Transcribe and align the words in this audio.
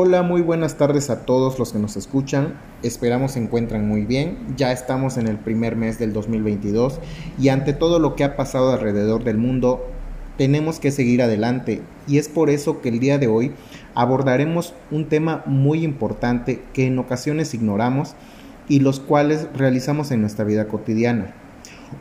Hola, 0.00 0.22
muy 0.22 0.42
buenas 0.42 0.76
tardes 0.76 1.10
a 1.10 1.26
todos 1.26 1.58
los 1.58 1.72
que 1.72 1.80
nos 1.80 1.96
escuchan. 1.96 2.54
Esperamos 2.84 3.32
se 3.32 3.40
encuentran 3.40 3.88
muy 3.88 4.02
bien. 4.02 4.38
Ya 4.56 4.70
estamos 4.70 5.16
en 5.16 5.26
el 5.26 5.38
primer 5.38 5.74
mes 5.74 5.98
del 5.98 6.12
2022 6.12 7.00
y 7.36 7.48
ante 7.48 7.72
todo 7.72 7.98
lo 7.98 8.14
que 8.14 8.22
ha 8.22 8.36
pasado 8.36 8.70
alrededor 8.70 9.24
del 9.24 9.38
mundo, 9.38 9.84
tenemos 10.36 10.78
que 10.78 10.92
seguir 10.92 11.20
adelante 11.20 11.82
y 12.06 12.18
es 12.18 12.28
por 12.28 12.48
eso 12.48 12.80
que 12.80 12.90
el 12.90 13.00
día 13.00 13.18
de 13.18 13.26
hoy 13.26 13.50
abordaremos 13.96 14.72
un 14.92 15.08
tema 15.08 15.42
muy 15.46 15.82
importante 15.82 16.62
que 16.72 16.86
en 16.86 17.00
ocasiones 17.00 17.52
ignoramos 17.52 18.14
y 18.68 18.78
los 18.78 19.00
cuales 19.00 19.48
realizamos 19.52 20.12
en 20.12 20.20
nuestra 20.20 20.44
vida 20.44 20.68
cotidiana. 20.68 21.34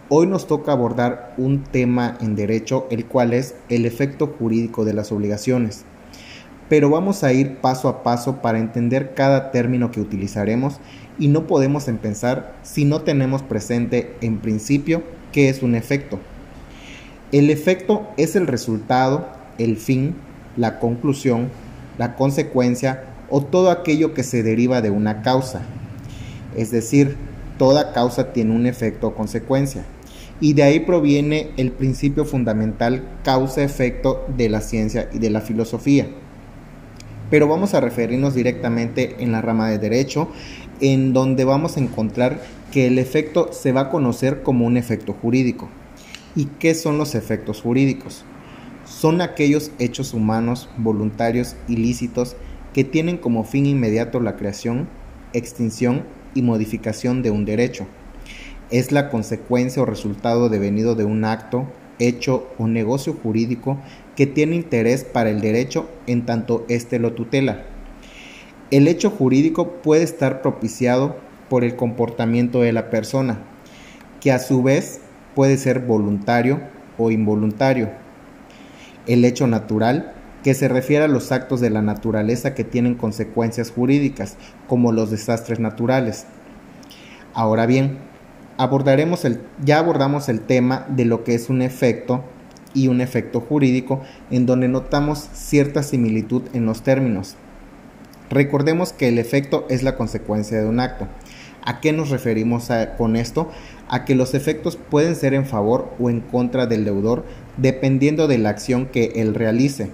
Hoy 0.10 0.28
nos 0.28 0.46
toca 0.46 0.72
abordar 0.72 1.34
un 1.40 1.64
tema 1.64 2.16
en 2.22 2.36
derecho, 2.36 2.86
el 2.92 3.08
cual 3.08 3.34
es 3.34 3.56
el 3.70 3.88
efecto 3.88 4.36
jurídico 4.38 4.86
de 4.86 4.94
las 4.94 5.12
obligaciones 5.12 5.84
pero 6.70 6.90
vamos 6.90 7.24
a 7.24 7.34
ir 7.34 7.58
paso 7.58 7.88
a 7.88 8.04
paso 8.04 8.42
para 8.42 8.60
entender 8.60 9.14
cada 9.14 9.52
término 9.52 9.92
que 9.92 10.02
utilizaremos 10.02 10.80
y 11.18 11.30
no 11.30 11.48
podemos 11.48 11.88
empezar 11.88 12.56
si 12.64 12.86
no 12.86 13.02
tenemos 13.02 13.42
presente 13.42 14.16
en 14.22 14.40
principio 14.40 15.04
qué 15.32 15.50
es 15.50 15.64
un 15.64 15.76
efecto. 15.76 16.20
El 17.32 17.50
efecto 17.50 18.08
es 18.18 18.36
el 18.36 18.48
resultado, 18.48 19.28
el 19.58 19.78
fin, 19.78 20.16
la 20.56 20.80
conclusión, 20.80 21.50
la 21.98 22.16
consecuencia 22.16 23.04
o 23.30 23.42
todo 23.42 23.72
aquello 23.72 24.14
que 24.14 24.24
se 24.24 24.44
deriva 24.44 24.82
de 24.82 24.90
una 24.90 25.22
causa. 25.22 25.62
Es 26.56 26.72
decir, 26.72 27.18
toda 27.58 27.94
causa 27.94 28.34
tiene 28.34 28.56
un 28.56 28.66
efecto 28.66 29.08
o 29.08 29.16
consecuencia. 29.16 29.84
Y 30.40 30.54
de 30.54 30.64
ahí 30.64 30.82
proviene 30.82 31.50
el 31.58 31.72
principio 31.72 32.24
fundamental 32.24 33.04
causa-efecto 33.24 34.26
de 34.38 34.50
la 34.50 34.62
ciencia 34.62 35.10
y 35.12 35.18
de 35.18 35.32
la 35.32 35.42
filosofía 35.42 36.08
pero 37.30 37.48
vamos 37.48 37.74
a 37.74 37.82
referirnos 37.82 38.36
directamente 38.36 39.16
en 39.20 39.32
la 39.32 39.42
rama 39.42 39.70
de 39.70 39.80
derecho, 39.80 40.30
en 40.80 41.14
donde 41.14 41.44
vamos 41.44 41.78
a 41.78 41.80
encontrar 41.80 42.42
que 42.72 42.88
el 42.88 43.00
efecto 43.00 43.50
se 43.52 43.72
va 43.72 43.82
a 43.82 43.90
conocer 43.90 44.44
como 44.44 44.66
un 44.66 44.78
efecto 44.78 45.14
jurídico. 45.14 45.70
¿Y 46.36 46.46
qué 46.60 46.76
son 46.76 46.98
los 46.98 47.16
efectos 47.16 47.62
jurídicos? 47.62 48.24
Son 48.86 49.22
aquellos 49.22 49.72
hechos 49.80 50.14
humanos, 50.14 50.70
voluntarios, 50.78 51.56
ilícitos, 51.68 52.36
que 52.74 52.84
tienen 52.84 53.18
como 53.18 53.44
fin 53.44 53.66
inmediato 53.66 54.20
la 54.20 54.36
creación, 54.36 54.88
extinción 55.34 56.04
y 56.36 56.42
modificación 56.42 57.24
de 57.24 57.32
un 57.32 57.44
derecho. 57.44 57.88
Es 58.70 58.92
la 58.92 59.10
consecuencia 59.10 59.82
o 59.82 59.86
resultado 59.86 60.50
devenido 60.50 60.96
de 60.96 61.06
un 61.06 61.26
acto, 61.26 61.68
hecho 62.00 62.48
o 62.58 62.68
negocio 62.68 63.14
jurídico 63.14 63.80
que 64.18 64.26
tiene 64.26 64.56
interés 64.56 65.04
para 65.04 65.30
el 65.30 65.42
derecho 65.42 65.88
en 66.08 66.26
tanto 66.26 66.66
éste 66.70 66.98
lo 66.98 67.14
tutela. 67.14 67.64
El 68.72 68.88
hecho 68.88 69.12
jurídico 69.12 69.74
puede 69.84 70.04
estar 70.04 70.42
propiciado 70.42 71.16
por 71.50 71.64
el 71.64 71.76
comportamiento 71.76 72.62
de 72.62 72.74
la 72.74 72.90
persona, 72.90 73.38
que 74.20 74.32
a 74.32 74.40
su 74.40 74.64
vez 74.64 75.02
puede 75.36 75.58
ser 75.58 75.82
voluntario 75.82 76.62
o 76.98 77.12
involuntario. 77.12 77.92
El 79.06 79.24
hecho 79.24 79.46
natural, 79.46 80.14
que 80.44 80.56
se 80.56 80.68
refiere 80.68 81.06
a 81.06 81.10
los 81.10 81.32
actos 81.32 81.62
de 81.62 81.70
la 81.70 81.84
naturaleza 81.84 82.56
que 82.56 82.64
tienen 82.64 82.96
consecuencias 82.96 83.70
jurídicas, 83.70 84.36
como 84.68 84.92
los 84.92 85.12
desastres 85.12 85.60
naturales. 85.60 86.26
Ahora 87.36 87.68
bien, 87.68 88.00
abordaremos 88.58 89.26
el, 89.26 89.42
ya 89.64 89.78
abordamos 89.78 90.28
el 90.28 90.42
tema 90.42 90.88
de 90.90 91.06
lo 91.06 91.24
que 91.24 91.36
es 91.36 91.52
un 91.52 91.62
efecto 91.62 92.24
y 92.78 92.90
un 92.90 93.02
efecto 93.02 93.42
jurídico 93.42 94.02
en 94.30 94.46
donde 94.46 94.68
notamos 94.68 95.28
cierta 95.34 95.82
similitud 95.82 96.44
en 96.54 96.68
los 96.68 96.84
términos. 96.84 97.36
Recordemos 98.30 98.94
que 98.94 99.08
el 99.08 99.18
efecto 99.18 99.66
es 99.68 99.82
la 99.82 99.96
consecuencia 99.96 100.62
de 100.62 100.68
un 100.68 100.80
acto. 100.80 101.08
¿A 101.66 101.82
qué 101.82 101.92
nos 101.92 102.12
referimos 102.12 102.70
con 102.98 103.16
esto? 103.16 103.50
A 103.90 104.06
que 104.06 104.14
los 104.14 104.36
efectos 104.36 104.78
pueden 104.78 105.16
ser 105.16 105.34
en 105.34 105.48
favor 105.48 105.92
o 106.00 106.12
en 106.12 106.22
contra 106.22 106.68
del 106.68 106.86
deudor 106.86 107.26
dependiendo 107.58 108.28
de 108.28 108.38
la 108.38 108.50
acción 108.50 108.86
que 108.86 109.14
él 109.16 109.34
realice. 109.34 109.90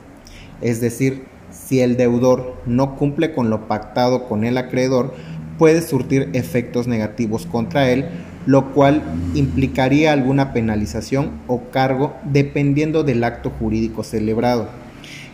Es 0.62 0.82
decir, 0.82 1.24
si 1.52 1.80
el 1.80 1.96
deudor 1.96 2.58
no 2.66 2.98
cumple 2.98 3.34
con 3.34 3.50
lo 3.50 3.68
pactado 3.70 4.28
con 4.28 4.44
el 4.44 4.58
acreedor, 4.58 5.14
puede 5.58 5.82
surtir 5.82 6.30
efectos 6.34 6.88
negativos 6.88 7.46
contra 7.46 7.90
él 7.90 8.08
lo 8.46 8.74
cual 8.74 9.02
implicaría 9.34 10.12
alguna 10.12 10.54
penalización 10.54 11.32
o 11.48 11.70
cargo 11.72 12.16
dependiendo 12.26 13.04
del 13.04 13.24
acto 13.24 13.50
jurídico 13.50 14.04
celebrado. 14.04 14.68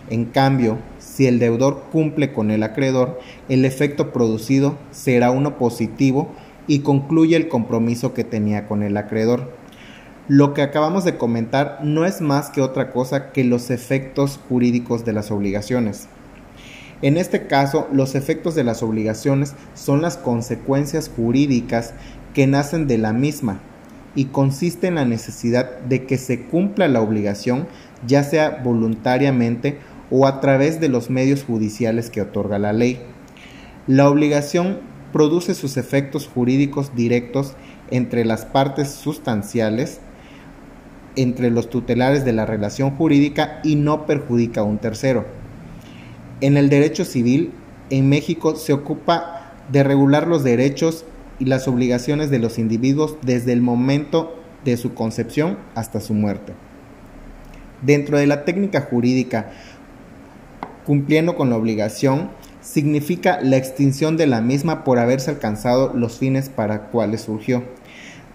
En 0.09 0.25
cambio, 0.25 0.77
si 0.99 1.27
el 1.27 1.39
deudor 1.39 1.83
cumple 1.91 2.33
con 2.33 2.49
el 2.51 2.63
acreedor, 2.63 3.19
el 3.47 3.65
efecto 3.65 4.11
producido 4.11 4.77
será 4.91 5.31
uno 5.31 5.57
positivo 5.57 6.29
y 6.67 6.79
concluye 6.79 7.35
el 7.35 7.47
compromiso 7.47 8.13
que 8.13 8.23
tenía 8.23 8.67
con 8.67 8.83
el 8.83 8.95
acreedor. 8.95 9.51
Lo 10.27 10.53
que 10.53 10.61
acabamos 10.61 11.03
de 11.05 11.17
comentar 11.17 11.79
no 11.83 12.05
es 12.05 12.21
más 12.21 12.51
que 12.51 12.61
otra 12.61 12.91
cosa 12.91 13.31
que 13.31 13.43
los 13.43 13.71
efectos 13.71 14.39
jurídicos 14.47 15.03
de 15.03 15.13
las 15.13 15.31
obligaciones. 15.31 16.07
En 17.01 17.17
este 17.17 17.47
caso, 17.47 17.87
los 17.91 18.13
efectos 18.13 18.55
de 18.55 18.63
las 18.63 18.83
obligaciones 18.83 19.55
son 19.73 20.01
las 20.01 20.17
consecuencias 20.17 21.09
jurídicas 21.15 21.93
que 22.33 22.47
nacen 22.47 22.87
de 22.87 22.97
la 22.97 23.13
misma 23.13 23.59
y 24.15 24.25
consiste 24.25 24.87
en 24.87 24.95
la 24.95 25.05
necesidad 25.05 25.79
de 25.81 26.05
que 26.05 26.17
se 26.17 26.41
cumpla 26.41 26.87
la 26.87 27.01
obligación, 27.01 27.67
ya 28.07 28.23
sea 28.23 28.61
voluntariamente 28.63 29.77
o 30.11 30.25
a 30.25 30.39
través 30.41 30.79
de 30.79 30.89
los 30.89 31.09
medios 31.09 31.43
judiciales 31.43 32.09
que 32.09 32.21
otorga 32.21 32.59
la 32.59 32.73
ley. 32.73 32.99
La 33.87 34.09
obligación 34.09 34.79
produce 35.13 35.55
sus 35.55 35.77
efectos 35.77 36.27
jurídicos 36.27 36.95
directos 36.95 37.55
entre 37.91 38.25
las 38.25 38.45
partes 38.45 38.89
sustanciales, 38.89 39.99
entre 41.15 41.49
los 41.49 41.69
tutelares 41.69 42.25
de 42.25 42.33
la 42.33 42.45
relación 42.45 42.91
jurídica 42.91 43.59
y 43.63 43.75
no 43.75 44.05
perjudica 44.05 44.61
a 44.61 44.63
un 44.63 44.77
tercero. 44.77 45.25
En 46.41 46.57
el 46.57 46.69
derecho 46.69 47.03
civil, 47.03 47.51
en 47.89 48.09
México 48.09 48.55
se 48.55 48.73
ocupa 48.73 49.53
de 49.71 49.83
regular 49.83 50.27
los 50.27 50.43
derechos 50.43 51.05
y 51.39 51.45
las 51.45 51.67
obligaciones 51.67 52.29
de 52.29 52.39
los 52.39 52.59
individuos 52.59 53.17
desde 53.21 53.53
el 53.53 53.61
momento 53.61 54.35
de 54.65 54.77
su 54.77 54.93
concepción 54.93 55.57
hasta 55.73 56.01
su 56.01 56.13
muerte. 56.13 56.53
Dentro 57.81 58.17
de 58.17 58.27
la 58.27 58.43
técnica 58.43 58.81
jurídica, 58.81 59.51
cumpliendo 60.85 61.35
con 61.35 61.49
la 61.49 61.55
obligación 61.55 62.29
significa 62.61 63.39
la 63.41 63.57
extinción 63.57 64.17
de 64.17 64.27
la 64.27 64.41
misma 64.41 64.83
por 64.83 64.99
haberse 64.99 65.31
alcanzado 65.31 65.93
los 65.93 66.17
fines 66.17 66.49
para 66.49 66.87
cuales 66.87 67.21
surgió. 67.21 67.63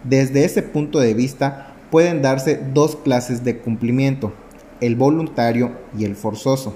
Desde 0.03 0.45
ese 0.45 0.63
punto 0.63 0.99
de 0.99 1.15
vista 1.15 1.75
pueden 1.91 2.23
darse 2.23 2.61
dos 2.73 2.97
clases 2.97 3.45
de 3.45 3.59
cumplimiento, 3.59 4.33
el 4.81 4.97
voluntario 4.97 5.73
y 5.97 6.05
el 6.05 6.17
forzoso. 6.17 6.75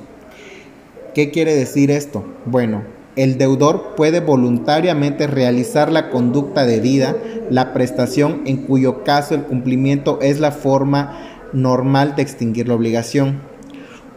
¿Qué 1.15 1.31
quiere 1.31 1.55
decir 1.55 1.91
esto? 1.91 2.25
Bueno, 2.45 2.83
el 3.19 3.37
deudor 3.37 3.97
puede 3.97 4.21
voluntariamente 4.21 5.27
realizar 5.27 5.91
la 5.91 6.09
conducta 6.09 6.65
debida, 6.65 7.17
la 7.51 7.73
prestación 7.73 8.43
en 8.47 8.59
cuyo 8.59 9.03
caso 9.03 9.35
el 9.35 9.43
cumplimiento 9.43 10.21
es 10.23 10.39
la 10.39 10.53
forma 10.53 11.19
normal 11.53 12.15
de 12.15 12.23
extinguir 12.23 12.69
la 12.69 12.75
obligación. 12.75 13.41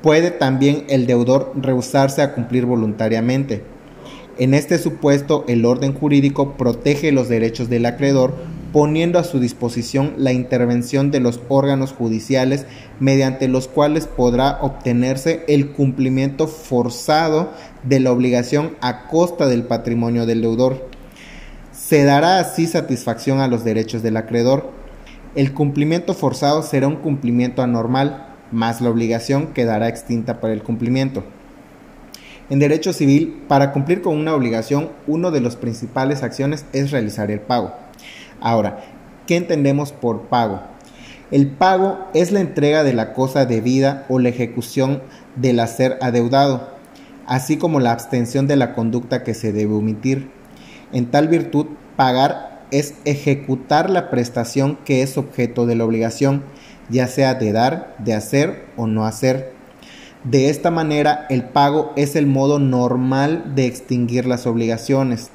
Puede 0.03 0.29
también 0.29 0.85
el 0.87 1.07
deudor 1.07 1.51
rehusarse 1.55 2.21
a 2.21 2.35
cumplir 2.35 2.67
voluntariamente. 2.67 3.63
En 4.37 4.53
este 4.53 4.77
supuesto, 4.77 5.45
el 5.47 5.65
orden 5.65 5.93
jurídico 5.93 6.53
protege 6.55 7.11
los 7.11 7.27
derechos 7.27 7.69
del 7.69 7.87
acreedor 7.87 8.35
poniendo 8.71 9.19
a 9.19 9.23
su 9.23 9.39
disposición 9.39 10.13
la 10.17 10.31
intervención 10.31 11.11
de 11.11 11.19
los 11.19 11.41
órganos 11.49 11.91
judiciales 11.91 12.65
mediante 12.99 13.47
los 13.47 13.67
cuales 13.67 14.07
podrá 14.07 14.59
obtenerse 14.61 15.43
el 15.47 15.71
cumplimiento 15.71 16.47
forzado 16.47 17.51
de 17.83 17.99
la 17.99 18.11
obligación 18.11 18.77
a 18.81 19.07
costa 19.07 19.47
del 19.47 19.63
patrimonio 19.63 20.25
del 20.25 20.41
deudor. 20.41 20.87
Se 21.73 22.03
dará 22.03 22.39
así 22.39 22.67
satisfacción 22.67 23.39
a 23.39 23.47
los 23.47 23.63
derechos 23.63 24.03
del 24.03 24.17
acreedor. 24.17 24.69
El 25.35 25.53
cumplimiento 25.53 26.13
forzado 26.13 26.63
será 26.63 26.87
un 26.87 26.97
cumplimiento 26.97 27.61
anormal, 27.61 28.27
más 28.51 28.81
la 28.81 28.89
obligación 28.89 29.47
quedará 29.47 29.87
extinta 29.87 30.39
para 30.39 30.53
el 30.53 30.63
cumplimiento. 30.63 31.23
En 32.49 32.59
derecho 32.59 32.91
civil, 32.91 33.43
para 33.47 33.71
cumplir 33.71 34.01
con 34.01 34.17
una 34.17 34.35
obligación, 34.35 34.89
una 35.07 35.31
de 35.31 35.39
las 35.39 35.55
principales 35.55 36.21
acciones 36.21 36.65
es 36.73 36.91
realizar 36.91 37.31
el 37.31 37.39
pago. 37.39 37.73
Ahora, 38.39 38.83
¿qué 39.27 39.37
entendemos 39.37 39.91
por 39.91 40.23
pago? 40.23 40.61
El 41.31 41.47
pago 41.47 42.07
es 42.13 42.31
la 42.31 42.41
entrega 42.41 42.83
de 42.83 42.93
la 42.93 43.13
cosa 43.13 43.45
debida 43.45 44.05
o 44.09 44.19
la 44.19 44.29
ejecución 44.29 45.01
del 45.35 45.61
hacer 45.61 45.97
adeudado, 46.01 46.69
así 47.25 47.55
como 47.57 47.79
la 47.79 47.93
abstención 47.93 48.47
de 48.47 48.57
la 48.57 48.73
conducta 48.73 49.23
que 49.23 49.33
se 49.33 49.53
debe 49.53 49.73
omitir. 49.73 50.29
En 50.91 51.05
tal 51.05 51.29
virtud, 51.29 51.67
pagar 51.95 52.63
es 52.71 52.95
ejecutar 53.05 53.89
la 53.89 54.09
prestación 54.09 54.77
que 54.83 55.03
es 55.03 55.17
objeto 55.17 55.65
de 55.65 55.75
la 55.75 55.85
obligación, 55.85 56.43
ya 56.89 57.07
sea 57.07 57.35
de 57.35 57.53
dar, 57.53 57.95
de 57.99 58.13
hacer 58.13 58.65
o 58.75 58.87
no 58.87 59.05
hacer. 59.05 59.53
De 60.23 60.49
esta 60.49 60.69
manera, 60.69 61.25
el 61.29 61.43
pago 61.43 61.93
es 61.95 62.15
el 62.15 62.27
modo 62.27 62.59
normal 62.59 63.55
de 63.55 63.65
extinguir 63.65 64.25
las 64.25 64.45
obligaciones. 64.45 65.31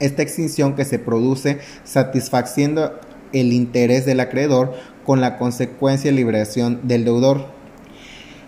Esta 0.00 0.22
extinción 0.22 0.74
que 0.74 0.84
se 0.84 0.98
produce 0.98 1.58
satisfaciendo 1.84 2.98
el 3.32 3.52
interés 3.52 4.06
del 4.06 4.20
acreedor 4.20 4.74
con 5.04 5.20
la 5.20 5.38
consecuencia 5.38 6.10
liberación 6.10 6.80
del 6.84 7.04
deudor. 7.04 7.46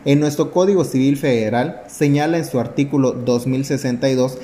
En 0.05 0.19
nuestro 0.19 0.51
Código 0.51 0.85
Civil 0.85 1.17
Federal 1.17 1.83
señala 1.87 2.39
en 2.39 2.45
su 2.45 2.59
artículo 2.59 3.13
2062 3.13 4.39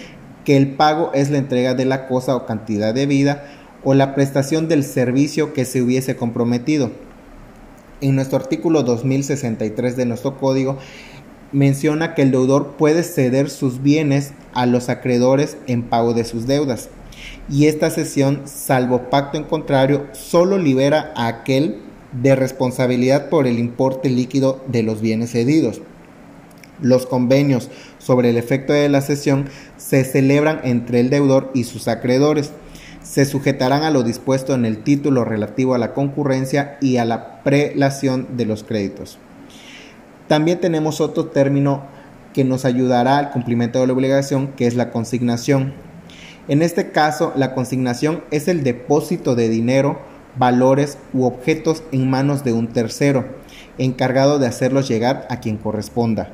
que 0.45 0.57
el 0.57 0.71
pago 0.71 1.11
es 1.15 1.31
la 1.31 1.39
entrega 1.39 1.75
de 1.75 1.85
la 1.85 2.07
cosa 2.07 2.37
o 2.37 2.47
cantidad 2.47 2.95
de 2.95 3.07
vida 3.07 3.45
o 3.85 3.95
la 3.95 4.15
prestación 4.15 4.69
del 4.69 4.85
servicio 4.85 5.53
que 5.53 5.65
se 5.65 5.83
hubiese 5.83 6.17
comprometido. 6.17 6.91
En 8.01 8.15
nuestro 8.15 8.39
artículo 8.39 8.83
2063 8.85 9.97
de 9.97 10.07
nuestro 10.07 10.37
código 10.39 10.79
menciona 11.53 12.15
que 12.15 12.23
el 12.23 12.31
deudor 12.31 12.77
puede 12.77 13.03
ceder 13.03 13.51
sus 13.51 13.83
bienes 13.83 14.33
a 14.55 14.67
los 14.67 14.89
acreedores 14.89 15.57
en 15.67 15.83
pago 15.83 16.15
de 16.15 16.25
sus 16.25 16.47
deudas. 16.47 16.89
Y 17.51 17.67
esta 17.67 17.91
cesión, 17.91 18.43
salvo 18.45 19.11
pacto 19.11 19.39
en 19.39 19.45
contrario, 19.45 20.07
solo 20.13 20.59
libera 20.59 21.13
a 21.17 21.29
aquel 21.29 21.79
de 22.13 22.37
responsabilidad 22.37 23.29
por 23.29 23.47
el 23.47 23.59
importe 23.59 24.11
líquido 24.11 24.63
de 24.67 24.83
los 24.83 25.01
bienes 25.01 25.33
cedidos. 25.33 25.81
Los 26.81 27.07
convenios 27.07 27.71
sobre 27.99 28.31
el 28.31 28.37
efecto 28.37 28.73
de 28.73 28.89
la 28.89 29.01
cesión 29.01 29.49
se 29.77 30.05
celebran 30.05 30.61
entre 30.63 31.01
el 31.01 31.11
deudor 31.11 31.51
y 31.55 31.65
sus 31.65 31.89
acreedores 31.89 32.53
se 33.09 33.25
sujetarán 33.25 33.85
a 33.85 33.91
lo 33.91 34.03
dispuesto 34.03 34.55
en 34.55 34.67
el 34.67 34.83
título 34.85 35.25
relativo 35.25 35.75
a 35.75 35.79
la 35.79 35.95
concurrencia 35.95 36.77
y 36.81 36.99
a 36.99 37.07
la 37.07 37.43
prelación 37.43 38.37
de 38.37 38.45
los 38.45 38.65
créditos. 38.65 39.19
También 40.27 40.61
tenemos 40.61 41.01
otro 41.01 41.27
término 41.27 41.85
que 42.35 42.45
nos 42.45 42.67
ayudará 42.67 43.17
al 43.17 43.31
cumplimiento 43.31 43.81
de 43.81 43.87
la 43.87 43.95
obligación, 43.95 44.49
que 44.49 44.67
es 44.67 44.75
la 44.75 44.91
consignación. 44.91 45.73
En 46.49 46.63
este 46.63 46.91
caso, 46.91 47.33
la 47.37 47.55
consignación 47.55 48.25
es 48.31 48.49
el 48.49 48.65
depósito 48.65 49.35
de 49.35 49.51
dinero, 49.51 49.99
valores 50.39 50.97
u 51.13 51.25
objetos 51.25 51.83
en 51.93 52.09
manos 52.09 52.43
de 52.43 52.55
un 52.55 52.69
tercero, 52.69 53.27
encargado 53.77 54.39
de 54.39 54.47
hacerlos 54.47 54.89
llegar 54.89 55.27
a 55.29 55.41
quien 55.41 55.59
corresponda. 55.59 56.33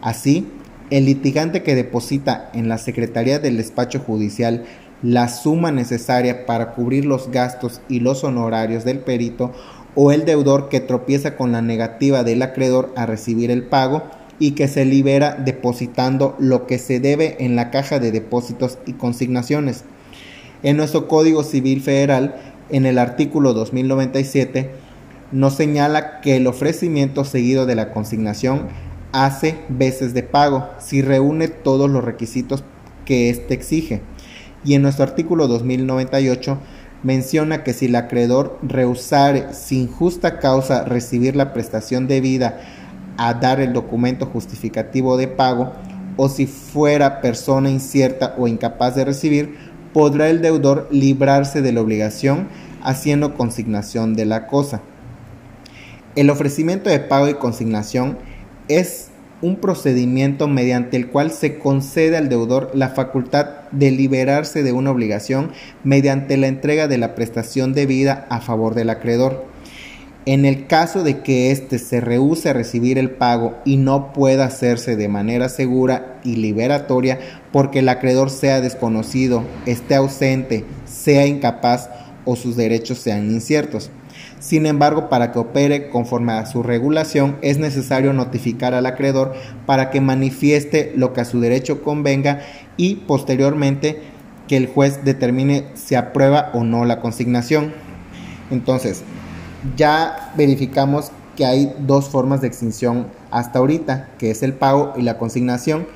Así, 0.00 0.48
el 0.88 1.04
litigante 1.04 1.62
que 1.62 1.74
deposita 1.74 2.50
en 2.54 2.70
la 2.70 2.78
Secretaría 2.78 3.38
del 3.38 3.58
Despacho 3.58 4.00
Judicial 4.00 4.64
la 5.02 5.28
suma 5.28 5.70
necesaria 5.72 6.46
para 6.46 6.72
cubrir 6.72 7.04
los 7.04 7.30
gastos 7.30 7.82
y 7.88 8.00
los 8.00 8.24
honorarios 8.24 8.84
del 8.84 9.00
perito 9.00 9.52
o 9.94 10.10
el 10.12 10.24
deudor 10.24 10.68
que 10.68 10.80
tropieza 10.80 11.36
con 11.36 11.52
la 11.52 11.62
negativa 11.62 12.24
del 12.24 12.42
acreedor 12.42 12.92
a 12.96 13.06
recibir 13.06 13.50
el 13.50 13.64
pago 13.64 14.04
y 14.40 14.52
que 14.52 14.66
se 14.66 14.84
libera 14.84 15.36
depositando 15.36 16.34
lo 16.40 16.66
que 16.66 16.78
se 16.78 16.98
debe 16.98 17.36
en 17.38 17.54
la 17.54 17.70
caja 17.70 18.00
de 18.00 18.10
depósitos 18.10 18.78
y 18.86 18.94
consignaciones. 18.94 19.84
En 20.64 20.76
nuestro 20.76 21.06
Código 21.06 21.44
Civil 21.44 21.80
Federal, 21.80 22.34
en 22.70 22.86
el 22.86 22.98
artículo 22.98 23.52
2097, 23.52 24.70
nos 25.30 25.54
señala 25.54 26.20
que 26.20 26.36
el 26.36 26.48
ofrecimiento 26.48 27.24
seguido 27.24 27.66
de 27.66 27.76
la 27.76 27.92
consignación 27.92 28.66
hace 29.12 29.56
veces 29.68 30.14
de 30.14 30.24
pago 30.24 30.68
si 30.80 31.02
reúne 31.02 31.46
todos 31.46 31.88
los 31.88 32.02
requisitos 32.02 32.64
que 33.04 33.30
éste 33.30 33.54
exige 33.54 34.00
y 34.64 34.74
en 34.74 34.82
nuestro 34.82 35.04
artículo 35.04 35.48
2098 35.48 36.58
menciona 37.02 37.64
que 37.64 37.72
si 37.72 37.86
el 37.86 37.96
acreedor 37.96 38.58
rehusare 38.62 39.54
sin 39.54 39.88
justa 39.88 40.38
causa 40.38 40.84
recibir 40.84 41.34
la 41.34 41.52
prestación 41.52 42.06
debida 42.06 42.60
a 43.16 43.34
dar 43.34 43.60
el 43.60 43.72
documento 43.72 44.26
justificativo 44.26 45.16
de 45.16 45.28
pago 45.28 45.72
o 46.16 46.28
si 46.28 46.46
fuera 46.46 47.20
persona 47.20 47.70
incierta 47.70 48.34
o 48.38 48.46
incapaz 48.46 48.94
de 48.94 49.04
recibir, 49.04 49.56
podrá 49.92 50.28
el 50.28 50.42
deudor 50.42 50.88
librarse 50.90 51.62
de 51.62 51.72
la 51.72 51.80
obligación 51.80 52.48
haciendo 52.82 53.34
consignación 53.34 54.14
de 54.14 54.26
la 54.26 54.46
cosa. 54.46 54.82
El 56.16 56.30
ofrecimiento 56.30 56.90
de 56.90 57.00
pago 57.00 57.28
y 57.28 57.34
consignación 57.34 58.18
es 58.68 59.10
un 59.42 59.56
procedimiento 59.56 60.48
mediante 60.48 60.96
el 60.96 61.08
cual 61.08 61.30
se 61.30 61.58
concede 61.58 62.16
al 62.16 62.28
deudor 62.28 62.70
la 62.74 62.90
facultad 62.90 63.46
de 63.70 63.90
liberarse 63.90 64.62
de 64.62 64.72
una 64.72 64.90
obligación 64.90 65.52
mediante 65.82 66.36
la 66.36 66.48
entrega 66.48 66.88
de 66.88 66.98
la 66.98 67.14
prestación 67.14 67.72
debida 67.72 68.26
a 68.28 68.40
favor 68.40 68.74
del 68.74 68.90
acreedor. 68.90 69.46
En 70.30 70.44
el 70.44 70.68
caso 70.68 71.02
de 71.02 71.22
que 71.22 71.50
éste 71.50 71.80
se 71.80 72.00
rehúse 72.00 72.48
a 72.48 72.52
recibir 72.52 72.98
el 72.98 73.10
pago 73.10 73.56
y 73.64 73.78
no 73.78 74.12
pueda 74.12 74.44
hacerse 74.44 74.94
de 74.94 75.08
manera 75.08 75.48
segura 75.48 76.20
y 76.22 76.36
liberatoria 76.36 77.18
porque 77.50 77.80
el 77.80 77.88
acreedor 77.88 78.30
sea 78.30 78.60
desconocido, 78.60 79.42
esté 79.66 79.96
ausente, 79.96 80.64
sea 80.84 81.26
incapaz 81.26 81.90
o 82.24 82.36
sus 82.36 82.54
derechos 82.54 82.98
sean 82.98 83.28
inciertos. 83.28 83.90
Sin 84.38 84.66
embargo, 84.66 85.08
para 85.08 85.32
que 85.32 85.40
opere 85.40 85.88
conforme 85.88 86.34
a 86.34 86.46
su 86.46 86.62
regulación, 86.62 87.36
es 87.42 87.58
necesario 87.58 88.12
notificar 88.12 88.72
al 88.72 88.86
acreedor 88.86 89.34
para 89.66 89.90
que 89.90 90.00
manifieste 90.00 90.92
lo 90.94 91.12
que 91.12 91.22
a 91.22 91.24
su 91.24 91.40
derecho 91.40 91.82
convenga 91.82 92.38
y 92.76 92.94
posteriormente 92.94 93.98
que 94.46 94.56
el 94.56 94.68
juez 94.68 95.04
determine 95.04 95.64
si 95.74 95.96
aprueba 95.96 96.52
o 96.54 96.62
no 96.62 96.84
la 96.84 97.00
consignación. 97.00 97.72
Entonces, 98.52 99.02
ya 99.76 100.32
verificamos 100.36 101.12
que 101.36 101.46
hay 101.46 101.74
dos 101.80 102.08
formas 102.08 102.40
de 102.40 102.48
extinción 102.48 103.06
hasta 103.30 103.58
ahorita, 103.58 104.10
que 104.18 104.30
es 104.30 104.42
el 104.42 104.52
pago 104.52 104.92
y 104.96 105.02
la 105.02 105.18
consignación. 105.18 105.86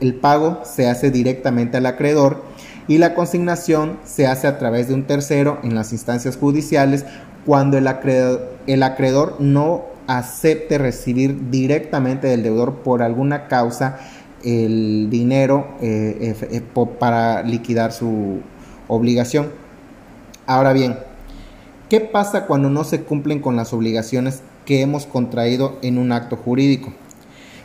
El 0.00 0.14
pago 0.14 0.60
se 0.64 0.88
hace 0.88 1.10
directamente 1.10 1.78
al 1.78 1.86
acreedor 1.86 2.42
y 2.88 2.98
la 2.98 3.14
consignación 3.14 3.98
se 4.04 4.26
hace 4.26 4.46
a 4.46 4.58
través 4.58 4.88
de 4.88 4.94
un 4.94 5.04
tercero 5.04 5.58
en 5.62 5.74
las 5.74 5.92
instancias 5.92 6.36
judiciales 6.36 7.04
cuando 7.46 7.78
el 7.78 7.86
acreedor, 7.86 9.36
no 9.40 9.84
acepte 10.06 10.78
recibir 10.78 11.50
directamente 11.50 12.26
del 12.26 12.42
deudor 12.42 12.82
por 12.82 13.02
alguna 13.02 13.48
causa 13.48 13.98
el 14.44 15.08
dinero 15.10 15.68
eh, 15.80 16.34
eh, 16.50 16.62
para 16.98 17.42
liquidar 17.42 17.92
su 17.92 18.40
obligación. 18.88 19.50
Ahora 20.46 20.72
bien, 20.72 20.96
¿qué 21.92 22.00
pasa 22.00 22.46
cuando 22.46 22.70
no 22.70 22.84
se 22.84 23.02
cumplen 23.02 23.40
con 23.40 23.54
las 23.54 23.74
obligaciones 23.74 24.40
que 24.64 24.80
hemos 24.80 25.04
contraído 25.04 25.76
en 25.82 25.98
un 25.98 26.10
acto 26.10 26.36
jurídico? 26.36 26.90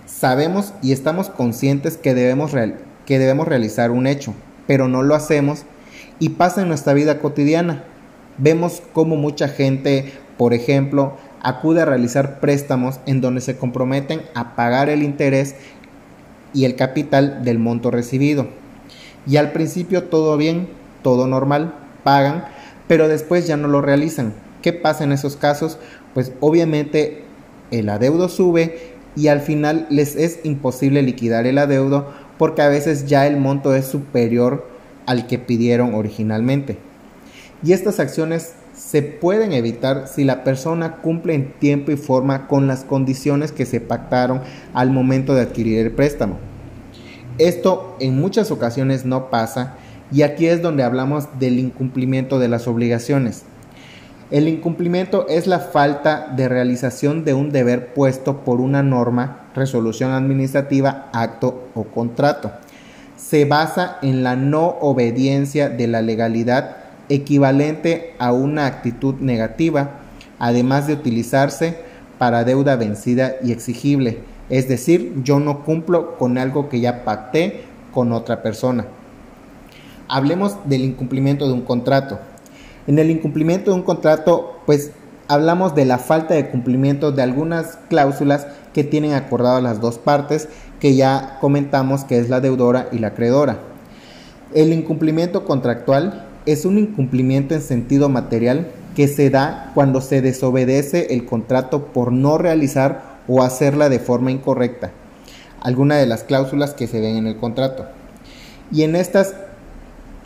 Sabemos 0.06 0.74
y 0.82 0.92
estamos 0.92 1.30
conscientes 1.30 1.96
que 1.96 2.14
debemos, 2.14 2.52
que 3.06 3.20
debemos 3.20 3.48
realizar 3.48 3.90
un 3.90 4.06
hecho, 4.06 4.34
pero 4.68 4.90
no 4.90 5.02
lo 5.02 5.16
hacemos 5.16 5.62
y 6.20 6.32
pasa 6.32 6.62
en 6.62 6.68
nuestra 6.68 6.92
vida 6.92 7.20
cotidiana. 7.20 7.86
Vemos 8.38 8.84
cómo 8.92 9.16
mucha 9.16 9.48
gente, 9.48 10.12
por 10.38 10.54
ejemplo, 10.54 11.14
acude 11.42 11.84
a 11.84 11.86
realizar 11.86 12.42
préstamos 12.42 13.00
en 13.06 13.22
donde 13.22 13.40
se 13.40 13.56
comprometen 13.56 14.24
a 14.36 14.58
pagar 14.58 14.90
el 14.90 15.04
interés 15.04 15.56
y 16.54 16.66
el 16.66 16.76
capital 16.76 17.46
del 17.46 17.60
monto 17.60 17.92
recibido. 17.92 18.50
Y 19.26 19.38
al 19.38 19.54
principio 19.54 20.04
todo 20.04 20.36
bien, 20.36 20.68
todo 21.02 21.28
normal, 21.28 21.76
pagan, 22.04 22.57
pero 22.88 23.08
después 23.08 23.48
ya 23.48 23.58
no 23.58 23.68
lo 23.68 23.82
realizan. 23.82 24.34
¿Qué 24.62 24.74
pasa 24.74 25.04
en 25.04 25.12
esos 25.12 25.36
casos? 25.36 25.78
Pues 26.14 26.32
obviamente 26.40 27.24
el 27.72 27.90
adeudo 27.90 28.30
sube 28.30 28.94
y 29.16 29.28
al 29.28 29.42
final 29.42 29.88
les 29.90 30.16
es 30.16 30.40
imposible 30.44 31.02
liquidar 31.02 31.48
el 31.48 31.58
adeudo 31.58 32.12
porque 32.38 32.62
a 32.62 32.70
veces 32.70 33.08
ya 33.08 33.28
el 33.28 33.38
monto 33.38 33.76
es 33.76 33.86
superior 33.86 34.68
al 35.06 35.28
que 35.28 35.40
pidieron 35.40 35.96
originalmente 35.96 36.78
y 37.64 37.74
estas 37.74 38.00
acciones 38.00 38.54
se 38.76 39.02
pueden 39.02 39.52
evitar 39.54 40.08
si 40.08 40.24
la 40.24 40.44
persona 40.44 40.98
cumple 40.98 41.34
en 41.34 41.54
tiempo 41.54 41.92
y 41.92 41.98
forma 41.98 42.48
con 42.48 42.68
las 42.68 42.84
condiciones 42.84 43.52
que 43.52 43.66
se 43.66 43.82
pactaron 43.82 44.42
al 44.74 44.92
momento 44.92 45.34
de 45.34 45.42
adquirir 45.42 45.80
el 45.80 45.92
préstamo. 45.92 46.38
Esto 47.40 47.96
en 48.00 48.20
muchas 48.20 48.52
ocasiones 48.52 49.06
no 49.06 49.30
pasa 49.30 49.76
y 50.12 50.22
aquí 50.22 50.48
es 50.48 50.62
donde 50.62 50.84
hablamos 50.84 51.28
del 51.40 51.60
incumplimiento 51.60 52.40
de 52.40 52.48
las 52.48 52.68
obligaciones. 52.68 53.44
El 54.30 54.50
incumplimiento 54.50 55.26
es 55.30 55.48
la 55.48 55.60
falta 55.60 56.34
de 56.36 56.50
realización 56.50 57.24
de 57.24 57.34
un 57.34 57.50
deber 57.50 57.94
puesto 57.94 58.44
por 58.44 58.60
una 58.60 58.84
norma, 58.84 59.48
resolución 59.56 60.12
administrativa, 60.12 61.10
acto 61.14 61.70
o 61.76 61.84
contrato. 61.86 62.52
Se 63.16 63.46
basa 63.46 63.98
en 64.02 64.24
la 64.24 64.36
no 64.36 64.78
obediencia 64.82 65.70
de 65.70 65.88
la 65.88 66.02
legalidad 66.02 66.78
equivalente 67.08 68.16
a 68.20 68.34
una 68.34 68.66
actitud 68.66 69.16
negativa, 69.22 69.92
además 70.40 70.88
de 70.88 70.94
utilizarse 70.94 71.78
para 72.18 72.44
deuda 72.44 72.76
vencida 72.76 73.36
y 73.42 73.54
exigible. 73.54 74.20
Es 74.50 74.68
decir, 74.68 75.14
yo 75.24 75.40
no 75.40 75.64
cumplo 75.64 76.18
con 76.18 76.38
algo 76.38 76.68
que 76.68 76.82
ya 76.82 77.06
pacté 77.06 77.64
con 77.94 78.12
otra 78.12 78.42
persona. 78.44 78.88
Hablemos 80.08 80.58
del 80.66 80.82
incumplimiento 80.82 81.48
de 81.48 81.54
un 81.54 81.62
contrato. 81.62 82.20
En 82.88 83.00
el 83.00 83.12
incumplimiento 83.12 83.72
de 83.72 83.78
un 83.78 83.84
contrato, 83.84 84.60
pues 84.66 84.92
hablamos 85.28 85.76
de 85.76 85.86
la 85.86 85.98
falta 85.98 86.34
de 86.34 86.50
cumplimiento 86.50 87.12
de 87.12 87.22
algunas 87.22 87.78
cláusulas 87.90 88.48
que 88.74 88.84
tienen 88.84 89.14
acordado 89.14 89.60
las 89.60 89.82
dos 89.82 89.98
partes 89.98 90.48
que 90.80 90.96
ya 90.96 91.38
comentamos 91.42 92.04
que 92.04 92.20
es 92.20 92.30
la 92.30 92.40
deudora 92.40 92.88
y 92.92 93.00
la 93.00 93.08
acreedora. 93.08 93.58
El 94.54 94.72
incumplimiento 94.72 95.46
contractual 95.46 96.26
es 96.46 96.64
un 96.64 96.78
incumplimiento 96.78 97.54
en 97.54 97.62
sentido 97.62 98.08
material 98.08 98.68
que 98.96 99.08
se 99.08 99.30
da 99.30 99.72
cuando 99.76 100.02
se 100.02 100.22
desobedece 100.22 101.14
el 101.14 101.26
contrato 101.26 101.88
por 101.88 102.12
no 102.12 102.38
realizar 102.38 103.18
o 103.28 103.44
hacerla 103.44 103.90
de 103.90 104.00
forma 104.00 104.32
incorrecta, 104.32 104.92
alguna 105.62 105.98
de 105.98 106.08
las 106.08 106.24
cláusulas 106.24 106.74
que 106.74 106.88
se 106.88 107.02
ven 107.02 107.18
en 107.18 107.28
el 107.28 107.38
contrato. 107.38 107.86
Y 108.72 108.84
en 108.84 108.96
estas, 108.96 109.36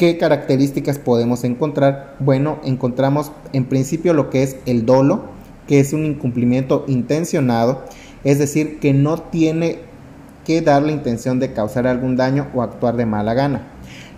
¿qué 0.01 0.17
características 0.17 0.98
podemos 0.98 1.43
encontrar? 1.43 2.15
Bueno, 2.17 2.58
encontramos 2.63 3.31
en 3.53 3.65
principio 3.65 4.15
lo 4.15 4.31
que 4.31 4.41
es 4.41 4.55
el 4.65 4.84
dolo, 4.84 5.25
que 5.67 5.79
es 5.79 5.93
un 5.93 6.05
incumplimiento 6.05 6.86
intencionado, 6.88 7.84
es 8.24 8.39
decir, 8.39 8.79
que 8.79 8.96
no 8.96 9.20
tiene 9.20 9.77
que 10.43 10.62
dar 10.62 10.81
la 10.81 10.91
intención 10.91 11.39
de 11.39 11.53
causar 11.53 11.86
algún 11.86 12.15
daño 12.15 12.48
o 12.55 12.63
actuar 12.63 12.98
de 12.98 13.05
mala 13.05 13.36
gana. 13.36 13.67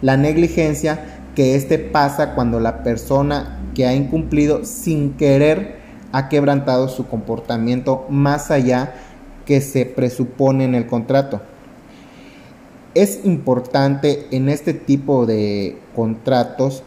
La 0.01 0.15
negligencia, 0.15 1.19
que 1.35 1.55
este 1.55 1.79
pasa 1.79 2.33
cuando 2.33 2.61
la 2.61 2.81
persona 2.81 3.59
que 3.75 3.85
ha 3.85 3.93
incumplido 3.93 4.63
sin 4.63 5.15
querer 5.15 5.79
ha 6.13 6.29
quebrantado 6.29 6.87
su 6.87 7.09
comportamiento 7.09 8.05
más 8.07 8.51
allá 8.51 8.93
que 9.45 9.59
se 9.59 9.85
presupone 9.85 10.63
en 10.63 10.75
el 10.75 10.87
contrato. 10.87 11.41
Es 12.95 13.21
importante 13.23 14.27
en 14.29 14.49
este 14.49 14.73
tipo 14.73 15.25
de 15.25 15.77
contratos 15.95 16.83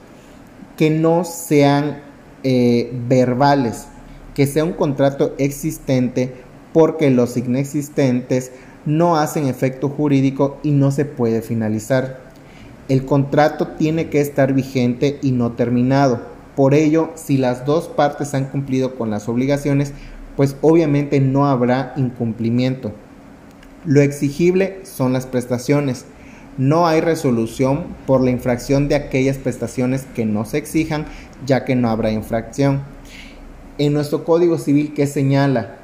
que 0.77 0.89
no 0.89 1.25
sean 1.25 1.99
eh, 2.45 2.93
verbales, 3.09 3.87
que 4.35 4.47
sea 4.47 4.65
un 4.65 4.75
contrato 4.75 5.35
existente 5.39 6.33
porque 6.73 7.11
los 7.11 7.37
inexistentes 7.37 8.53
no 8.85 9.17
hacen 9.17 9.47
efecto 9.49 9.89
jurídico 9.89 10.59
y 10.63 10.71
no 10.71 10.93
se 10.93 11.07
puede 11.07 11.43
finalizar. 11.43 12.21
El 12.89 13.05
contrato 13.05 13.69
tiene 13.77 14.09
que 14.09 14.21
estar 14.21 14.53
vigente 14.53 15.19
y 15.23 15.33
no 15.33 15.53
terminado. 15.53 16.21
Por 16.55 16.73
ello, 16.75 17.11
si 17.17 17.37
las 17.37 17.67
dos 17.67 17.89
partes 17.89 18.33
han 18.33 18.45
cumplido 18.45 18.95
con 18.95 19.11
las 19.11 19.29
obligaciones, 19.29 19.93
pues 20.37 20.57
obviamente 20.61 21.19
no 21.19 21.47
habrá 21.47 21.95
incumplimiento. 21.97 22.93
Lo 23.87 24.01
exigible 24.01 24.81
son 24.83 25.13
las 25.13 25.27
prestaciones. 25.27 26.07
No 26.59 26.89
hay 26.89 27.01
resolución 27.01 27.85
por 28.05 28.21
la 28.21 28.31
infracción 28.31 28.89
de 28.89 28.97
aquellas 28.97 29.39
prestaciones 29.39 30.07
que 30.13 30.25
no 30.27 30.45
se 30.45 30.59
exijan, 30.59 31.07
ya 31.47 31.65
que 31.65 31.77
no 31.77 31.89
habrá 31.89 32.11
infracción. 32.11 32.81
En 33.79 33.93
nuestro 33.93 34.25
Código 34.25 34.59
Civil, 34.59 34.93
¿qué 34.93 35.07
señala? 35.07 35.77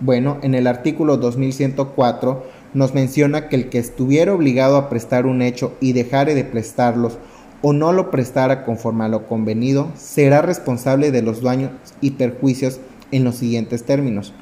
Bueno, 0.00 0.38
en 0.42 0.56
el 0.56 0.66
artículo 0.66 1.16
2104 1.16 2.44
nos 2.74 2.92
menciona 2.92 3.48
que 3.48 3.54
el 3.54 3.68
que 3.68 3.78
estuviera 3.78 4.34
obligado 4.34 4.76
a 4.76 4.88
prestar 4.88 5.24
un 5.24 5.40
hecho 5.40 5.76
y 5.80 5.92
dejare 5.92 6.34
de 6.34 6.42
prestarlos 6.42 7.18
o 7.62 7.72
no 7.72 7.92
lo 7.92 8.10
prestara 8.10 8.64
conforme 8.64 9.04
a 9.04 9.08
lo 9.08 9.28
convenido, 9.28 9.92
será 9.94 10.42
responsable 10.42 11.12
de 11.12 11.22
los 11.22 11.40
daños 11.40 11.70
y 12.00 12.12
perjuicios 12.12 12.80
en 13.12 13.22
los 13.22 13.36
siguientes 13.36 13.84
términos. 13.84 14.34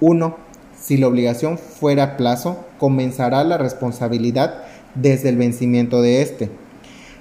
1. 0.00 0.47
Si 0.80 0.96
la 0.96 1.08
obligación 1.08 1.58
fuera 1.58 2.02
a 2.02 2.16
plazo, 2.16 2.64
comenzará 2.78 3.44
la 3.44 3.58
responsabilidad 3.58 4.62
desde 4.94 5.28
el 5.28 5.36
vencimiento 5.36 6.02
de 6.02 6.22
éste. 6.22 6.50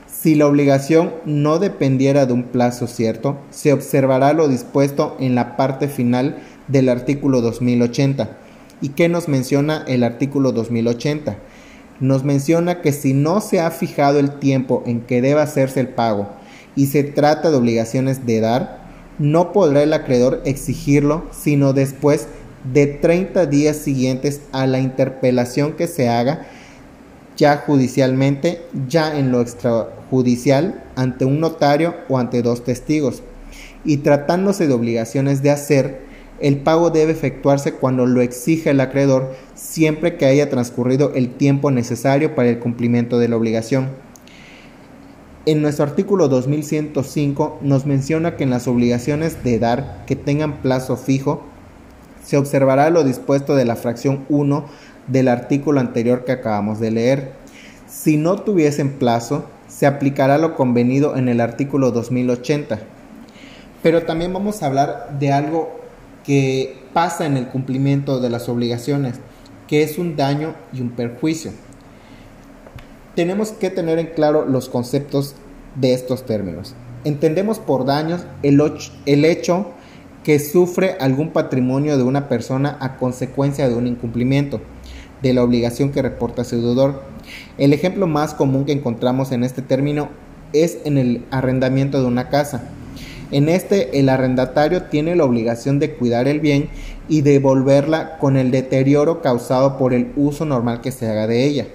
Si 0.08 0.36
la 0.36 0.48
obligación 0.48 1.14
no 1.26 1.60
dependiera 1.60 2.26
de 2.26 2.34
un 2.34 2.44
plazo 2.44 2.88
cierto, 2.88 3.38
se 3.50 3.74
observará 3.74 4.34
lo 4.34 4.48
dispuesto 4.48 5.16
en 5.20 5.36
la 5.36 5.58
parte 5.58 5.88
final 5.88 6.38
del 6.68 6.90
artículo 6.90 7.42
2080 7.42 8.38
¿Y 8.80 8.90
qué 8.90 9.10
nos 9.10 9.28
menciona 9.28 9.84
el 9.88 10.04
artículo 10.04 10.52
2080? 10.52 11.38
Nos 12.00 12.24
menciona 12.24 12.82
que 12.82 12.92
si 12.92 13.14
no 13.14 13.42
se 13.42 13.60
ha 13.60 13.72
fijado 13.72 14.20
el 14.20 14.38
tiempo 14.38 14.84
en 14.86 15.02
que 15.02 15.22
deba 15.22 15.42
hacerse 15.42 15.80
el 15.80 15.90
pago 15.90 16.30
y 16.76 16.88
se 16.88 17.04
trata 17.04 17.50
de 17.50 17.58
obligaciones 17.58 18.28
de 18.28 18.40
dar, 18.40 18.86
no 19.18 19.52
podrá 19.52 19.82
el 19.82 19.94
acreedor 19.94 20.44
exigirlo 20.46 21.26
sino 21.32 21.74
después 21.74 22.28
de 22.74 22.88
30 22.88 23.46
días 23.46 23.78
siguientes 23.78 24.42
a 24.52 24.68
la 24.68 24.80
interpelación 24.80 25.74
que 25.74 25.88
se 25.88 26.10
haga 26.10 26.48
ya 27.38 27.58
judicialmente, 27.58 28.62
ya 28.88 29.18
en 29.18 29.32
lo 29.32 29.42
extrajudicial, 29.42 30.84
ante 30.96 31.24
un 31.24 31.40
notario 31.40 31.96
o 32.10 32.18
ante 32.18 32.42
dos 32.42 32.64
testigos. 32.64 33.22
Y 33.86 33.98
tratándose 33.98 34.68
de 34.68 34.74
obligaciones 34.74 35.44
de 35.44 35.52
hacer, 35.52 36.02
el 36.40 36.58
pago 36.58 36.90
debe 36.90 37.12
efectuarse 37.12 37.74
cuando 37.74 38.06
lo 38.06 38.22
exige 38.22 38.72
el 38.72 38.82
acreedor, 38.82 39.34
siempre 39.56 40.18
que 40.18 40.26
haya 40.26 40.50
transcurrido 40.50 41.14
el 41.14 41.30
tiempo 41.30 41.72
necesario 41.72 42.36
para 42.36 42.50
el 42.50 42.60
cumplimiento 42.60 43.18
de 43.20 43.28
la 43.28 43.38
obligación. 43.38 43.90
En 45.46 45.62
nuestro 45.62 45.86
artículo 45.86 46.28
2105 46.28 47.60
nos 47.62 47.86
menciona 47.86 48.36
que 48.36 48.44
en 48.44 48.50
las 48.50 48.68
obligaciones 48.68 49.44
de 49.44 49.60
dar 49.60 50.04
que 50.06 50.16
tengan 50.16 50.62
plazo 50.62 50.98
fijo, 50.98 51.44
se 52.28 52.36
observará 52.36 52.90
lo 52.90 53.06
dispuesto 53.06 53.56
de 53.56 53.64
la 53.64 53.78
fracción 53.78 54.26
1 54.28 54.66
del 55.08 55.30
artículo 55.30 55.80
anterior 55.80 56.26
que 56.26 56.34
acabamos 56.34 56.78
de 56.82 56.92
leer. 56.92 57.32
Si 57.88 58.18
no 58.18 58.36
tuviesen 58.36 59.00
plazo, 59.00 59.46
se 59.70 59.86
aplicará 59.86 60.38
lo 60.38 60.54
convenido 60.54 61.16
en 61.16 61.30
el 61.30 61.40
artículo 61.40 61.92
2080. 61.92 62.80
Pero 63.82 64.04
también 64.04 64.34
vamos 64.34 64.62
a 64.62 64.66
hablar 64.66 65.18
de 65.18 65.32
algo 65.32 65.80
que 66.26 66.78
pasa 66.92 67.26
en 67.26 67.38
el 67.38 67.48
cumplimiento 67.48 68.20
de 68.20 68.30
las 68.30 68.50
obligaciones, 68.50 69.22
que 69.66 69.82
es 69.84 69.98
un 69.98 70.18
daño 70.18 70.54
y 70.74 70.82
un 70.82 70.90
perjuicio. 70.90 71.52
Tenemos 73.16 73.54
que 73.54 73.70
tener 73.70 74.00
en 74.00 74.08
claro 74.08 74.46
los 74.46 74.68
conceptos 74.68 75.34
de 75.76 75.94
estos 75.94 76.26
términos. 76.26 76.76
Entendemos 77.06 77.60
por 77.60 77.86
daños 77.86 78.26
el, 78.44 78.62
el 79.06 79.24
hecho 79.24 79.68
que 80.28 80.40
sufre 80.40 80.98
algún 81.00 81.30
patrimonio 81.30 81.96
de 81.96 82.04
una 82.04 82.28
persona 82.28 82.76
a 82.82 82.98
consecuencia 82.98 83.70
de 83.70 83.76
un 83.76 83.88
incumplimiento 83.88 84.60
de 85.22 85.34
la 85.34 85.42
obligación 85.42 85.94
que 85.94 86.02
reporta 86.02 86.44
su 86.44 86.58
deudor. 86.58 87.02
El 87.58 87.72
ejemplo 87.72 88.08
más 88.08 88.34
común 88.34 88.66
que 88.66 88.74
encontramos 88.74 89.32
en 89.32 89.46
este 89.46 89.62
término 89.62 90.10
es 90.52 90.80
en 90.84 90.98
el 90.98 91.24
arrendamiento 91.32 92.02
de 92.02 92.08
una 92.08 92.28
casa. 92.28 92.68
En 93.32 93.48
este, 93.48 94.02
el 94.02 94.10
arrendatario 94.10 94.84
tiene 94.84 95.16
la 95.16 95.24
obligación 95.24 95.80
de 95.80 95.94
cuidar 95.94 96.28
el 96.28 96.42
bien 96.42 96.68
y 97.08 97.22
devolverla 97.22 98.18
con 98.18 98.36
el 98.36 98.52
deterioro 98.52 99.22
causado 99.22 99.78
por 99.78 99.94
el 99.94 100.12
uso 100.18 100.44
normal 100.44 100.82
que 100.82 100.92
se 100.92 101.08
haga 101.10 101.28
de 101.28 101.46
ella. 101.46 101.68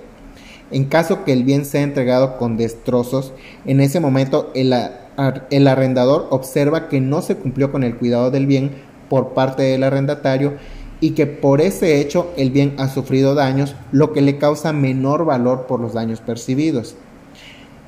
En 0.73 0.87
caso 0.87 1.25
que 1.25 1.35
el 1.35 1.45
bien 1.45 1.67
sea 1.67 1.83
entregado 1.83 2.38
con 2.38 2.57
destrozos, 2.57 3.35
en 3.67 3.81
ese 3.81 4.00
momento 4.00 4.50
el, 4.55 4.73
arrendador 5.69 6.29
observa 6.31 6.88
que 6.88 7.00
no 7.00 7.21
se 7.21 7.37
cumplió 7.37 7.71
con 7.71 7.85
el 7.85 7.97
cuidado 7.97 8.31
del 8.31 8.47
bien 8.47 8.71
por 9.11 9.35
parte 9.35 9.62
del 9.62 9.83
arrendatario 9.83 10.55
y 11.00 11.11
que 11.11 11.26
por 11.26 11.61
ese 11.61 12.00
hecho 12.00 12.33
el 12.38 12.50
bien 12.50 12.75
ha 12.79 12.88
sufrido 12.88 13.35
daños, 13.35 13.75
lo 13.91 14.12
que 14.12 14.23
le 14.23 14.38
causa 14.38 14.73
menor 14.73 15.26
valor 15.26 15.67
por 15.67 15.79
los 15.79 15.93
daños 15.93 16.21
percibidos. 16.21 16.97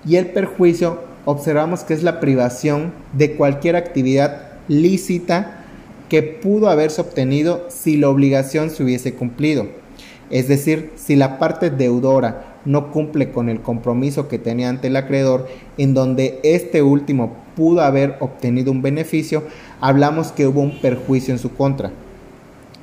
Y 0.06 0.16
el 0.16 0.26
perjuicio 0.26 0.98
observamos 1.24 1.84
que 1.84 1.94
es 1.94 2.02
la 2.02 2.20
privación 2.20 2.92
de 3.14 3.34
cualquier 3.36 3.76
actividad 3.76 4.42
lícita 4.68 5.64
que 6.10 6.22
pudo 6.22 6.68
haberse 6.68 7.00
obtenido 7.00 7.64
si 7.70 7.96
la 7.96 8.10
obligación 8.10 8.68
se 8.68 8.82
hubiese 8.82 9.14
cumplido. 9.14 9.68
Es 10.30 10.48
decir, 10.48 10.92
si 10.96 11.16
la 11.16 11.38
parte 11.38 11.70
deudora 11.70 12.53
no 12.64 12.90
cumple 12.90 13.30
con 13.30 13.48
el 13.48 13.60
compromiso 13.60 14.28
que 14.28 14.38
tenía 14.38 14.68
ante 14.68 14.88
el 14.88 14.96
acreedor, 14.96 15.48
en 15.78 15.94
donde 15.94 16.40
este 16.42 16.82
último 16.82 17.36
pudo 17.56 17.82
haber 17.82 18.16
obtenido 18.20 18.72
un 18.72 18.82
beneficio, 18.82 19.44
hablamos 19.80 20.32
que 20.32 20.46
hubo 20.46 20.60
un 20.60 20.80
perjuicio 20.80 21.32
en 21.32 21.38
su 21.38 21.54
contra. 21.54 21.90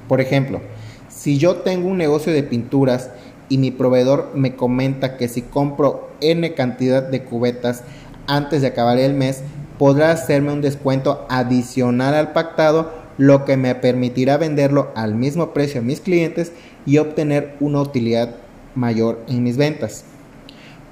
Por 0.08 0.22
ejemplo, 0.22 0.62
si 1.10 1.38
yo 1.38 1.58
tengo 1.58 1.88
un 1.88 1.98
negocio 1.98 2.34
de 2.34 2.44
pinturas 2.44 3.10
y 3.50 3.58
mi 3.58 3.72
proveedor 3.72 4.32
me 4.34 4.56
comenta 4.56 5.18
que 5.18 5.28
si 5.28 5.42
compro 5.42 6.10
n 6.22 6.54
cantidad 6.54 7.04
de 7.04 7.24
cubetas 7.24 7.84
antes 8.28 8.62
de 8.62 8.68
acabar 8.68 8.98
el 8.98 9.14
mes, 9.14 9.44
podrá 9.78 10.12
hacerme 10.12 10.54
un 10.54 10.62
descuento 10.62 11.26
adicional 11.30 12.14
al 12.14 12.34
pactado, 12.34 12.92
lo 13.18 13.46
que 13.46 13.58
me 13.58 13.76
permitirá 13.76 14.38
venderlo 14.38 14.92
al 14.96 15.16
mismo 15.16 15.54
precio 15.54 15.82
a 15.82 15.84
mis 15.84 16.02
clientes 16.02 16.54
y 16.86 16.98
obtener 16.98 17.56
una 17.60 17.82
utilidad 17.82 18.36
mayor 18.76 19.20
en 19.28 19.44
mis 19.44 19.58
ventas. 19.58 20.04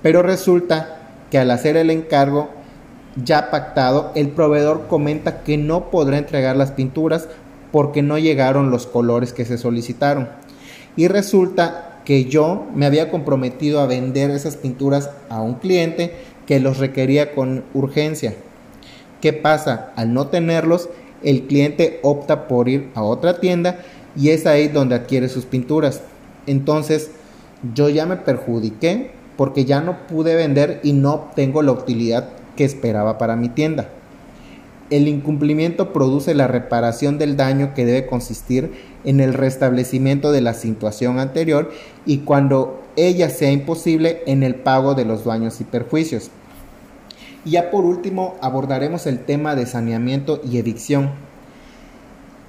Pero 0.02 0.22
resulta 0.22 1.00
que 1.30 1.38
al 1.38 1.52
hacer 1.52 1.78
el 1.78 1.90
encargo 1.90 2.50
ya 3.16 3.52
pactado, 3.52 4.12
el 4.16 4.30
proveedor 4.30 4.88
comenta 4.88 5.44
que 5.44 5.58
no 5.58 5.90
podrá 5.90 6.18
entregar 6.18 6.56
las 6.56 6.72
pinturas 6.72 7.28
porque 7.72 8.02
no 8.02 8.18
llegaron 8.18 8.72
los 8.72 8.88
colores 8.88 9.34
que 9.34 9.46
se 9.46 9.58
solicitaron. 9.58 10.30
Y 10.96 11.08
resulta 11.08 12.02
que 12.06 12.26
yo 12.26 12.66
me 12.74 12.86
había 12.86 13.12
comprometido 13.12 13.80
a 13.80 13.86
vender 13.86 14.32
esas 14.32 14.58
pinturas 14.58 15.10
a 15.30 15.42
un 15.42 15.56
cliente 15.56 16.14
que 16.48 16.60
los 16.60 16.78
requería 16.78 17.36
con 17.36 17.64
urgencia. 17.74 18.34
¿Qué 19.22 19.34
pasa? 19.34 19.92
Al 19.96 20.14
no 20.14 20.28
tenerlos, 20.28 20.90
el 21.22 21.44
cliente 21.44 22.00
opta 22.02 22.48
por 22.48 22.70
ir 22.70 22.90
a 22.96 23.04
otra 23.04 23.40
tienda 23.40 23.80
y 24.16 24.30
es 24.30 24.48
ahí 24.48 24.68
donde 24.68 24.96
adquiere 24.96 25.30
sus 25.30 25.46
pinturas. 25.46 26.02
Entonces 26.48 27.12
yo 27.74 27.90
ya 27.90 28.06
me 28.06 28.18
perjudiqué 28.18 29.12
porque 29.38 29.66
ya 29.66 29.82
no 29.82 30.08
pude 30.08 30.36
vender 30.36 30.80
y 30.84 30.94
no 30.94 31.14
obtengo 31.14 31.62
la 31.62 31.72
utilidad 31.72 32.30
que 32.56 32.66
esperaba 32.66 33.18
para 33.18 33.36
mi 33.36 33.50
tienda. 33.50 33.90
El 34.90 35.08
incumplimiento 35.08 35.94
produce 35.94 36.34
la 36.34 36.48
reparación 36.48 37.18
del 37.20 37.38
daño 37.38 37.74
que 37.76 37.86
debe 37.86 38.08
consistir 38.08 38.72
en 39.06 39.20
el 39.20 39.34
restablecimiento 39.34 40.32
de 40.32 40.42
la 40.42 40.54
situación 40.54 41.20
anterior 41.20 41.72
y 42.06 42.20
cuando 42.20 42.82
ella 42.96 43.30
sea 43.30 43.52
imposible 43.52 44.24
en 44.26 44.44
el 44.44 44.56
pago 44.56 44.96
de 44.96 45.06
los 45.06 45.26
daños 45.26 45.62
y 45.62 45.64
perjuicios. 45.64 46.32
Y 47.46 47.52
ya 47.52 47.72
por 47.72 47.86
último 47.86 48.36
abordaremos 48.42 49.06
el 49.08 49.20
tema 49.20 49.56
de 49.56 49.68
saneamiento 49.68 50.42
y 50.44 50.58
evicción. 50.58 51.12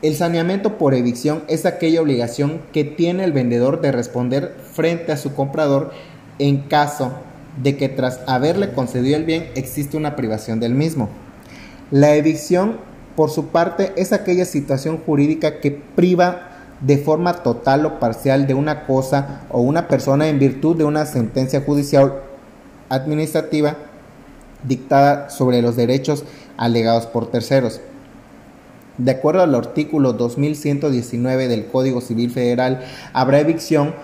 El 0.03 0.17
saneamiento 0.17 0.79
por 0.79 0.95
evicción 0.95 1.43
es 1.47 1.67
aquella 1.67 2.01
obligación 2.01 2.63
que 2.73 2.85
tiene 2.85 3.23
el 3.23 3.33
vendedor 3.33 3.83
de 3.83 3.93
responder 3.93 4.57
frente 4.73 5.13
a 5.13 5.19
su 5.19 5.35
comprador 5.35 5.91
en 6.39 6.63
caso 6.63 7.13
de 7.63 7.77
que 7.77 7.91
tras 7.91 8.21
haberle 8.27 8.73
concedido 8.73 9.19
el 9.19 9.25
bien 9.25 9.51
existe 9.57 9.99
una 9.99 10.17
privación 10.17 10.59
del 10.59 10.75
mismo. 10.75 11.11
La 11.91 12.15
evicción, 12.15 12.79
por 13.15 13.29
su 13.29 13.49
parte, 13.49 13.93
es 13.97 14.15
aquella 14.15 14.47
situación 14.47 15.03
jurídica 15.05 15.61
que 15.61 15.71
priva 15.71 16.49
de 16.81 16.97
forma 16.97 17.43
total 17.43 17.85
o 17.85 18.01
parcial 18.01 18.47
de 18.47 18.55
una 18.55 18.87
cosa 18.87 19.43
o 19.51 19.61
una 19.61 19.87
persona 19.87 20.29
en 20.29 20.39
virtud 20.39 20.77
de 20.77 20.85
una 20.85 21.05
sentencia 21.05 21.61
judicial 21.61 22.15
administrativa 22.89 23.77
dictada 24.63 25.29
sobre 25.29 25.61
los 25.61 25.77
derechos 25.77 26.25
alegados 26.57 27.05
por 27.05 27.31
terceros. 27.31 27.83
De 29.01 29.13
acuerdo 29.13 29.41
al 29.41 29.55
artículo 29.55 30.13
2119 30.13 31.49
del 31.49 31.65
Código 31.65 32.03
Civil 32.03 32.31
Federal, 32.31 32.83
habrá 33.15 33.41
evicción 33.41 33.95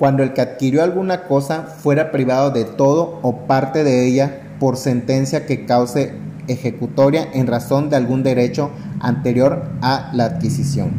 cuando 0.00 0.24
el 0.24 0.32
que 0.32 0.40
adquirió 0.40 0.82
alguna 0.82 1.28
cosa 1.28 1.62
fuera 1.62 2.10
privado 2.10 2.50
de 2.50 2.64
todo 2.64 3.20
o 3.22 3.46
parte 3.46 3.84
de 3.84 4.04
ella 4.04 4.56
por 4.58 4.76
sentencia 4.76 5.46
que 5.46 5.64
cause 5.64 6.14
ejecutoria 6.48 7.28
en 7.32 7.46
razón 7.46 7.88
de 7.88 7.94
algún 7.94 8.24
derecho 8.24 8.70
anterior 8.98 9.62
a 9.80 10.10
la 10.12 10.24
adquisición. 10.24 10.90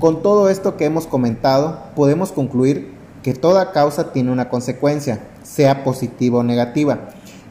Con 0.00 0.20
todo 0.20 0.50
esto 0.50 0.76
que 0.76 0.86
hemos 0.86 1.06
comentado, 1.06 1.84
podemos 1.94 2.32
concluir 2.32 2.90
que 3.22 3.34
toda 3.34 3.70
causa 3.70 4.12
tiene 4.12 4.32
una 4.32 4.48
consecuencia, 4.48 5.20
sea 5.44 5.84
positiva 5.84 6.40
o 6.40 6.42
negativa, 6.42 7.10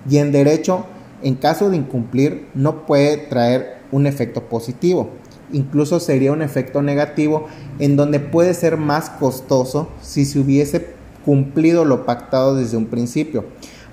y 0.10 0.18
en 0.18 0.34
derecho, 0.34 0.86
en 1.22 1.36
caso 1.36 1.70
de 1.70 1.78
incumplir, 1.78 2.50
no 2.54 2.86
puede 2.86 3.16
traer 3.16 3.83
un 3.94 4.08
efecto 4.08 4.50
positivo. 4.50 5.10
Incluso 5.54 6.00
sería 6.00 6.34
un 6.34 6.42
efecto 6.42 6.82
negativo 6.82 7.48
en 7.80 7.96
donde 7.96 8.20
puede 8.20 8.54
ser 8.54 8.76
más 8.76 9.10
costoso 9.10 9.88
si 10.02 10.26
se 10.26 10.40
hubiese 10.40 10.88
cumplido 11.24 11.86
lo 11.86 12.06
pactado 12.06 12.56
desde 12.56 12.76
un 12.76 12.88
principio. 12.88 13.46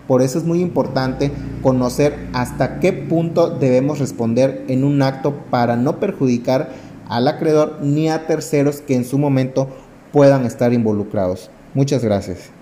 Por 0.09 0.23
eso 0.23 0.39
es 0.39 0.45
muy 0.45 0.61
importante 0.61 1.31
conocer 1.63 2.19
hasta 2.33 2.81
qué 2.81 2.93
punto 2.93 3.51
debemos 3.51 4.01
responder 4.01 4.65
en 4.67 4.83
un 4.83 5.03
acto 5.03 5.35
para 5.51 5.77
no 5.77 6.01
perjudicar 6.01 6.71
al 7.09 7.29
acreedor 7.29 7.79
ni 7.83 8.09
a 8.09 8.27
terceros 8.27 8.81
que 8.81 8.97
en 8.97 9.05
su 9.05 9.19
momento 9.19 9.69
puedan 10.13 10.47
estar 10.47 10.73
involucrados. 10.73 11.51
Muchas 11.75 12.03
gracias. 12.03 12.60